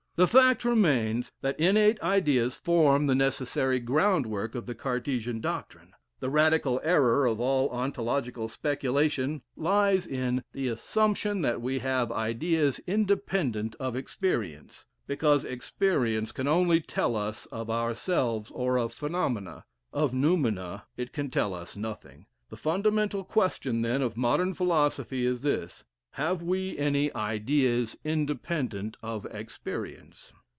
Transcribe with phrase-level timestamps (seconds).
[0.17, 5.93] The fact remains that innate ideas form the necessary groundwork of the Cartesian doctrine....
[6.19, 12.79] The radical error of all ontological speculation lies in the assumption that we have ideas
[12.85, 19.63] independent of experience; because experience can only tell us of ourselves or of phenomena;
[19.93, 22.25] of noumena it can tell us nothing....
[22.49, 29.25] The fundamental question, then, of modern philosophy is this Have we any ideas independent of
[29.27, 30.33] experience?"